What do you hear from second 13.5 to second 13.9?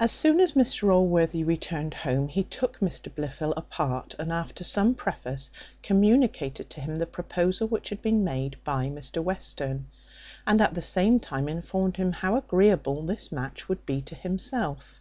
would